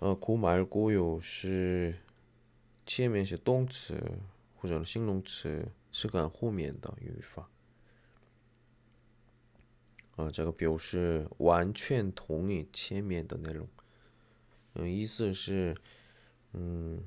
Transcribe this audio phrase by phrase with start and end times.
[0.00, 1.96] 呃，고말고요是
[2.84, 4.00] 前面是动词
[4.56, 7.48] 或者形容词是跟后面的语法。
[10.16, 13.66] 啊，这个表示完全同意前面的内容。
[14.74, 15.76] 嗯，意思是，
[16.52, 17.02] 嗯，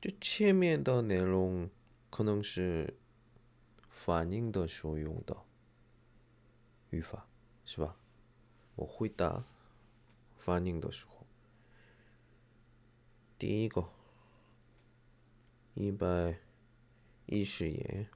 [0.00, 1.70] 就前面的内容
[2.10, 2.94] 可能是
[3.88, 5.36] 反应的时候用的
[6.90, 7.26] 语法，
[7.64, 7.96] 是吧？
[8.76, 9.44] 我回答
[10.36, 11.13] 反应的时候，
[13.44, 13.88] 第一个
[15.74, 16.38] 一百
[17.26, 18.08] 一十页。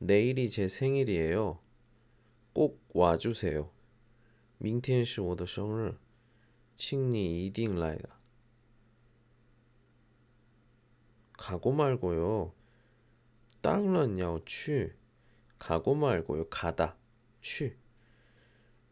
[0.00, 1.58] 내일이 제 생일이에요.
[2.52, 3.70] 꼭 와주세요.
[4.58, 5.96] 明天是我的生日，
[6.76, 7.98] 请你一定来
[11.36, 12.52] 가고 말고요.
[13.60, 14.94] 当然要去.
[15.58, 16.48] 가고 말고요.
[16.48, 16.96] 가다.
[17.40, 17.76] 去.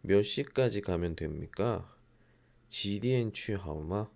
[0.03, 1.93] 몇 시까지 가면 됩니까?
[2.71, 4.11] 지디엔 去好吗?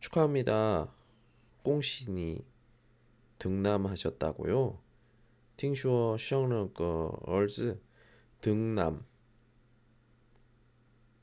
[0.00, 0.94] 축하합니다.
[1.62, 2.44] 꽁신이
[3.38, 4.78] 등남하셨다고요?
[5.56, 7.80] 听说生了个儿子
[8.40, 9.04] 등남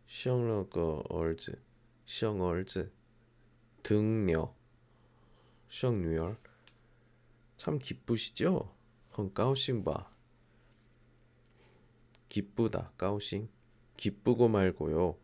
[0.08, 1.62] 生了个儿子
[2.06, 2.92] 生儿子
[3.84, 4.54] 등녀
[5.70, 6.38] 生女儿
[7.58, 8.76] 참 기쁘시죠?
[9.10, 10.14] 很高兴吧
[12.30, 13.50] 기쁘다 高兴
[13.98, 15.18] 기쁘고 말고요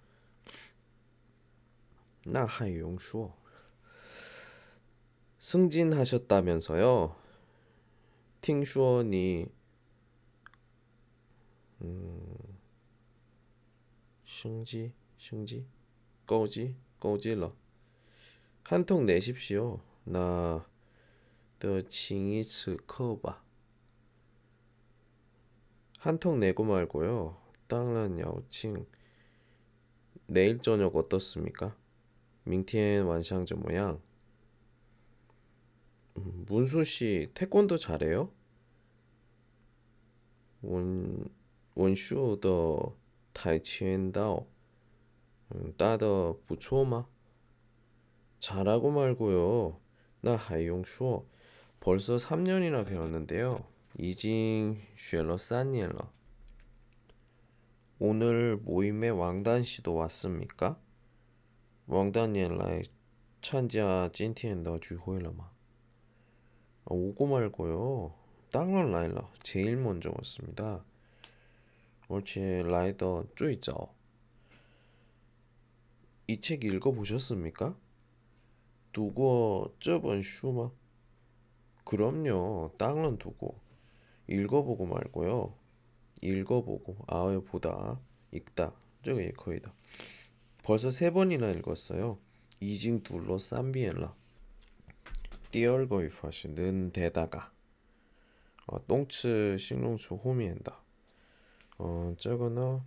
[2.26, 3.34] 那还用说
[5.40, 7.16] 승진하셨다면서요?
[8.42, 9.48] 听说你
[11.82, 12.58] 음,
[14.26, 15.66] 승지, 승지,
[16.26, 17.54] 꺼지, 꺼질러.
[18.64, 19.80] 한 통 내십시오.
[20.04, 20.66] 나,
[21.60, 23.44] 的请一次课吧.
[26.03, 27.37] 한 통 내고 말고요.
[27.69, 28.85] 땅란 야오칭.
[30.27, 31.77] 내일 저녁 어떻습니까?
[32.43, 34.01] 밍티엔 완샹저 모양.
[36.17, 38.33] 음, 문수 씨 태권도 잘해요?
[40.63, 41.25] 원
[41.77, 42.97] 원슈더
[43.33, 44.47] 타이치엔다오.
[45.55, 47.07] 음, 따더 부초마.
[48.41, 49.79] 잘하고 말고요.
[50.23, 51.25] 나 하이용슈어
[51.79, 53.72] 벌써 3년이나 배웠는데요.
[54.02, 56.12] 이징 쉐러 산니엘러
[58.00, 60.80] 오늘 모임에 왕단 씨도 왔습니까?
[61.88, 62.84] 왕단年来
[63.42, 65.50] 参加 今天的 聚会了吗?
[66.86, 68.14] 오고 말고요.
[68.52, 70.86] 땅런 라일러 제일 먼저 왔습니다.
[72.08, 73.94] 而且来的 最早.
[76.28, 77.76] 이 책 읽어보셨습니까?
[78.92, 80.70] 두고 저번 슈마?
[81.84, 82.74] 그럼요.
[82.78, 83.60] 땅런 두고
[84.33, 85.55] 읽어보고 말고요.
[86.23, 88.01] 읽어보고 아예 보다
[88.33, 88.73] 읽다
[89.03, 89.75] 저게 거의다.
[90.63, 92.19] 벌써 세 번이나 읽었어요.
[92.61, 94.15] 이징 둘로 쌈비엔라.
[95.51, 97.53] 띠얼거이 파시는 대다가
[98.67, 100.81] 어, 똥츠 싱롱추 호미엔다.
[101.79, 102.81] 어, 저거는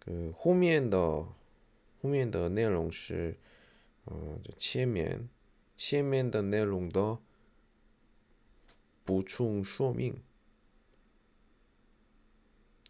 [0.00, 1.36] 그 호미엔더
[2.02, 3.36] 호미엔더 내용시
[4.06, 5.28] 어, 치엔면
[5.76, 7.20] 치엔면더 내용더
[9.04, 10.20] 보충 쇼밍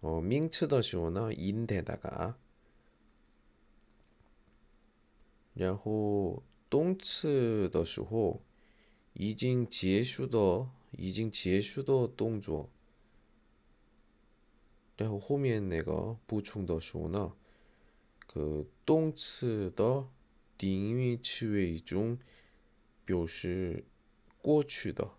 [0.00, 2.34] 어, 名词的时候呢인대다가
[5.54, 8.42] 然后动词的时候，
[9.12, 12.70] 已经结束的已经结束的动作，
[14.96, 17.36] 然后后面那个补充的时候呢，
[18.26, 20.08] 그动词的
[20.56, 22.18] 定语词尾中
[23.04, 23.84] 表示
[24.40, 25.10] 过去的，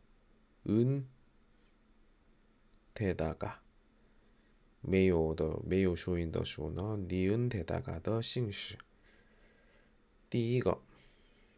[2.96, 3.60] 은대다가
[4.88, 8.78] 没有的没有收音的时候呢， 니은 대다가 더 싱시.
[10.30, 10.82] 第一个,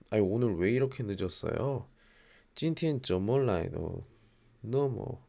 [0.09, 1.87] 아니 오늘 왜 이렇게 늦었어요?
[2.53, 3.79] 今天怎么来的
[4.61, 5.21] 那么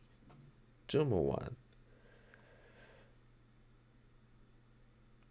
[0.87, 1.57] 这么晚?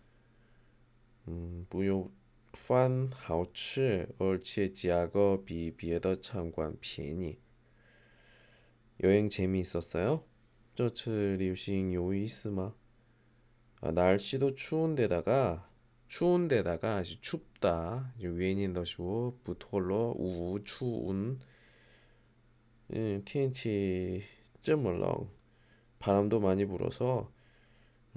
[1.26, 2.11] 嗯，不有
[2.53, 7.38] 饭好吃，而且价格比别的餐馆便宜。
[9.03, 10.25] 여행재미있었어요
[10.75, 12.73] 저츠 리우싱 요이스마
[13.79, 15.69] 아, 날씨도 추운데다가
[16.07, 21.39] 추운데다가 아주 춥다 위엔인 더쇼 부톨러 우 추운
[22.94, 24.24] 음, 텐치
[24.62, 25.29] 쩌멀렁
[26.00, 27.31] 바람도 많이 불어서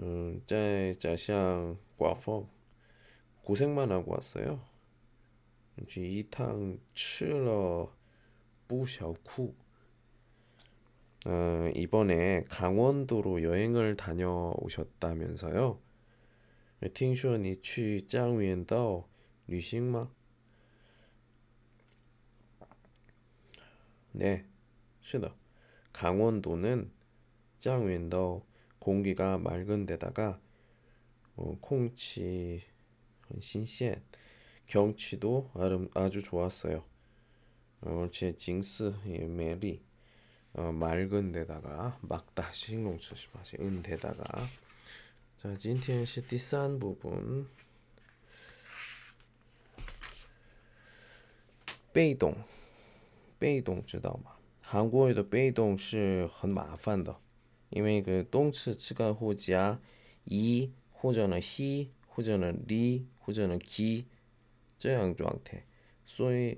[0.00, 2.48] 음, 짜짜샹 과펑
[3.42, 4.64] 고생만 하고 왔어요.
[5.96, 7.92] 이탕 칠러
[8.68, 9.54] 뿌샤쿠
[11.25, 15.79] 어, 이번에 강원도로 여행을 다녀오셨다면서요?
[16.93, 19.07] 听说你去江原道
[19.47, 20.11] 旅行吗?
[24.11, 24.45] 네,
[25.01, 25.33] 是的.
[25.91, 26.91] 강원도는
[27.59, 28.45] 장nguyên道
[28.79, 30.39] 공기가 맑은 데다가
[31.35, 32.61] 어, 콩치
[33.39, 34.01] 新鲜
[34.67, 35.51] 경치도
[35.93, 36.83] 아주 좋았어요.
[37.81, 39.81] 어, 제 징스 매리
[40.53, 44.23] 어, 맑은 데다가 막다 싱롱츠 시바시 은 데다가
[45.41, 47.45] 자, 今天是第三部分
[51.91, 52.35] 被动
[53.37, 54.31] 被动知道吗
[54.63, 57.19] 韩国语的被动是很麻烦的
[57.69, 59.79] 因为个动词词干后加
[60.23, 63.59] 一或者呢 he 或者呢 li 或者呢
[64.79, 65.63] 这样状态
[66.05, 66.57] 所以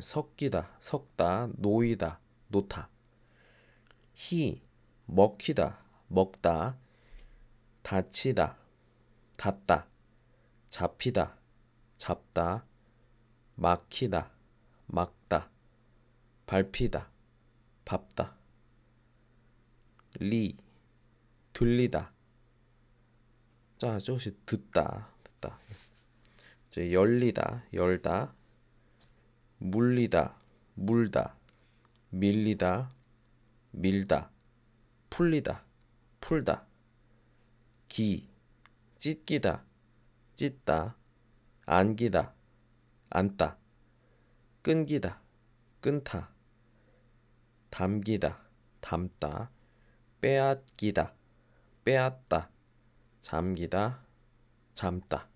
[0.00, 2.88] 섞이다, 섞다, 놓이다, 놓다.
[4.14, 4.62] 희,
[5.06, 5.78] 먹히다,
[6.08, 6.76] 먹다,
[7.82, 8.56] 다치다,
[9.36, 9.86] 닿다,
[10.70, 11.36] 잡히다,
[11.96, 12.64] 잡다,
[13.54, 14.30] 막히다,
[14.86, 15.50] 막다,
[16.46, 17.10] 밟히다,
[17.84, 18.36] 밟다.
[20.18, 20.56] 리,
[21.52, 22.12] 들리다.
[23.78, 25.58] 자, 저것이 듣다, 듣다.
[26.76, 28.34] 열리다, 열다,
[29.58, 30.38] 물리다,
[30.74, 31.34] 물다,
[32.10, 32.90] 밀리다,
[33.70, 34.30] 밀다,
[35.08, 35.64] 풀리다,
[36.20, 36.66] 풀다,
[37.88, 38.28] 기,
[38.98, 39.64] 찢기다,
[40.34, 40.96] 찢다,
[41.64, 42.34] 안기다,
[43.08, 43.56] 안다,
[44.62, 45.22] 끊기다,
[45.80, 46.30] 끊다,
[47.70, 48.40] 담기다,
[48.80, 49.50] 담다,
[50.20, 51.14] 빼앗기다,
[51.84, 52.50] 빼앗다,
[53.22, 54.04] 잠기다,
[54.74, 55.35] 잠다.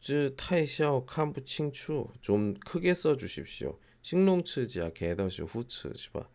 [0.00, 3.76] 字太小看不清楚，좀 크게 써주십시오.
[4.02, 6.28] 形容词加给的是副词是吧？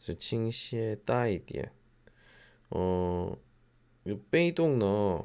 [0.00, 1.72] 是倾斜大一点。
[2.70, 3.38] 어,
[4.30, 5.24] 被动呢，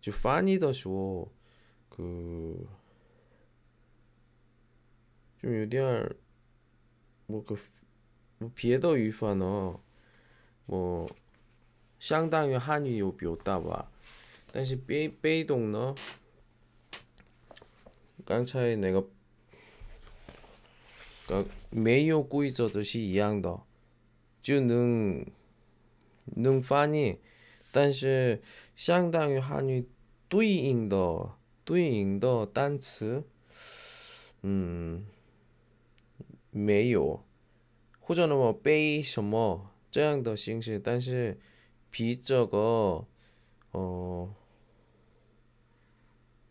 [0.00, 1.30] 就翻译的时候，
[1.88, 2.66] 그,
[5.40, 6.08] 좀有点
[7.26, 7.56] 뭐그
[8.38, 9.80] 뭐 비에더 유파너
[10.66, 11.06] 뭐
[12.00, 13.90] 상당히 한위 요 비었다吧
[14.50, 15.94] 但是被被动呢
[18.24, 19.04] 刚才 내가
[36.50, 37.24] 没有，
[38.00, 41.38] 或者呢么背什么这样的形式，但是
[41.90, 43.06] 比这个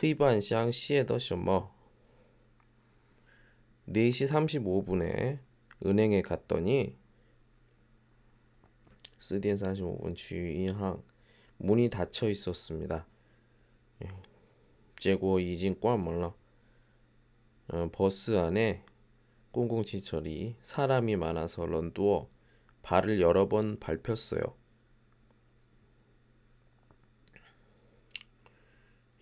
[0.00, 1.72] 휘반샹 시에더 쇼머
[3.88, 5.38] 4시 35분에
[5.84, 6.96] 은행에 갔더니
[9.20, 11.02] 스디엔 45분 주인항
[11.58, 13.06] 문이 닫혀 있었습니다.
[14.04, 14.08] 예.
[14.98, 16.34] 재고 이진과 몰라
[17.68, 18.84] 어, 버스 안에
[19.52, 22.28] 공공지철이 사람이 많아서 런두어
[22.82, 24.42] 발을 여러 번 밟혔어요.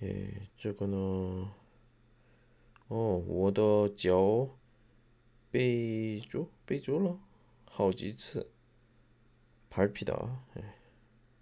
[0.01, 1.51] 예, 这个呢
[2.87, 4.49] 哦，我的脚
[5.49, 7.19] 被住被住了
[7.65, 8.51] 好几次。
[9.69, 10.45] 밟히다.
[10.57, 10.63] 예.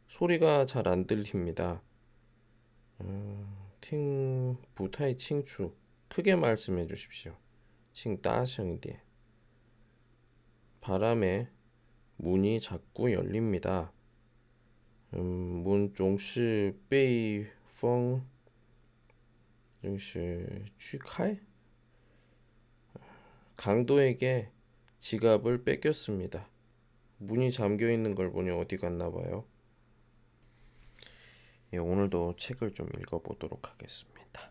[0.08, 1.84] 소리가 잘 안 들립니다.
[3.02, 5.76] 음, 팅 부타이 칭추
[6.08, 7.36] 크게 말씀해 주십시오.
[7.92, 8.98] 칭 따성이디.
[10.82, 11.48] 바람에
[12.18, 13.92] 문이 자꾸 열립니다.
[15.14, 18.26] 음, 문 종시 베이风
[19.83, 21.41] 就是취칼
[23.57, 24.51] 강도에게
[24.99, 26.49] 지갑을 뺏겼습니다.
[27.19, 29.45] 문이 잠겨 있는 걸 보니 어디 갔나 봐요.
[31.73, 34.51] 예, 오늘도 책을 좀 읽어 보도록 하겠습니다.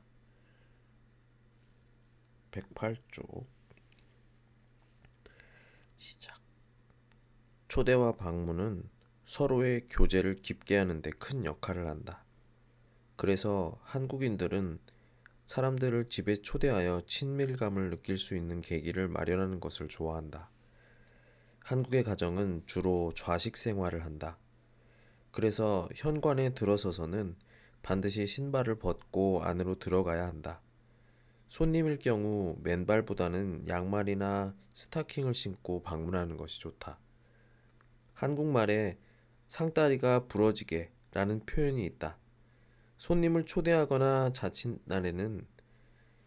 [2.52, 3.46] 108쪽
[5.98, 6.40] 시작
[7.68, 8.90] 초대와 방문은
[9.26, 12.24] 서로의 교제를 깊게 하는 데 큰 역할을 한다.
[13.16, 14.80] 그래서 한국인들은
[15.48, 20.50] 사람들을 집에 초대하여 친밀감을 느낄 수 있는 계기를 마련하는 것을 좋아한다.
[21.64, 24.38] 한국의 가정은 주로 좌식 생활을 한다.
[25.32, 27.38] 그래서 현관에 들어서서는
[27.82, 30.60] 반드시 신발을 벗고 안으로 들어가야 한다.
[31.48, 37.00] 손님일 경우 맨발보다는 양말이나 스타킹을 신고 방문하는 것이 좋다.
[38.16, 38.98] 한국말에
[39.48, 42.18] 상다리가 부러지게 라는 표현이 있다.
[42.98, 45.46] 손님을 초대하거나 자칫 날에는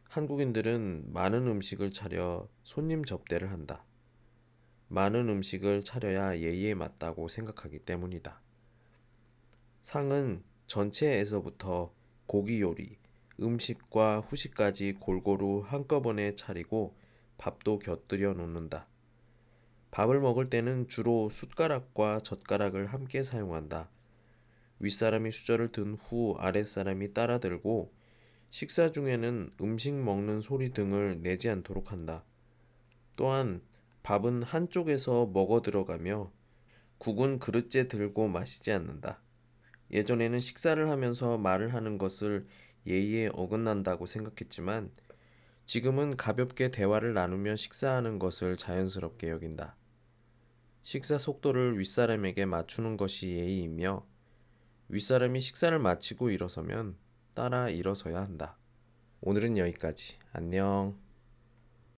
[0.04, 3.84] 한국인들은 많은 음식을 차려 손님 접대를 한다.
[4.88, 8.40] 많은 음식을 차려야 예의에 맞다고 생각하기 때문이다.
[9.82, 11.92] 상은 전체에서부터
[12.26, 12.98] 고기 요리,
[13.40, 16.96] 음식과 후식까지 골고루 한꺼번에 차리고
[17.38, 18.86] 밥도 곁들여 놓는다.
[19.90, 23.88] 밥을 먹을 때는 주로 숟가락과 젓가락을 함께 사용한다.
[24.80, 27.92] 윗사람이 수저를 든 후 아랫사람이 따라들고
[28.50, 32.24] 식사 중에는 음식 먹는 소리 등을 내지 않도록 한다.
[33.16, 33.62] 또한
[34.02, 36.32] 밥은 한쪽에서 먹어 들어가며
[36.98, 39.22] 국은 그릇째 들고 마시지 않는다.
[39.90, 42.46] 예전에는 식사를 하면서 말을 하는 것을
[42.86, 44.90] 예의에 어긋난다고 생각했지만
[45.66, 49.76] 지금은 가볍게 대화를 나누며 식사하는 것을 자연스럽게 여긴다.
[50.82, 54.09] 식사 속도를 윗사람에게 맞추는 것이 예의이며
[54.92, 56.96] 윗사람이 식사를 마치고 일어서면
[57.34, 58.56] 따라 일어서야 한다.
[59.20, 60.18] 오늘은 여기까지.
[60.32, 61.09] 안녕.